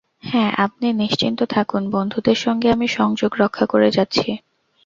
হ্যাঁ, 0.23 0.51
আপনি 0.57 0.87
নিশ্চিন্ত 0.93 1.39
থাকুন, 1.49 1.83
বন্ধুদের 1.89 2.35
সঙ্গে 2.35 2.67
আমি 2.71 2.87
সংযোগ 2.87 3.31
রক্ষা 3.39 3.65
করে 3.65 3.89
যাচ্ছি। 3.91 4.29